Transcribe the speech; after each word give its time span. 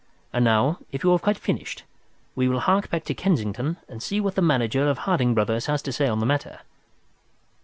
And 0.33 0.43
now, 0.43 0.79
if 0.91 1.03
you 1.03 1.11
have 1.11 1.21
quite 1.21 1.37
finished, 1.37 1.83
we 2.35 2.47
will 2.47 2.61
hark 2.61 2.89
back 2.89 3.03
to 3.03 3.13
Kensington 3.13 3.77
and 3.87 4.01
see 4.01 4.19
what 4.19 4.33
the 4.33 4.41
manager 4.41 4.89
of 4.89 4.97
Harding 4.97 5.35
Brothers 5.35 5.67
has 5.67 5.83
to 5.83 5.91
say 5.91 6.07
on 6.07 6.19
the 6.19 6.25
matter." 6.25 6.61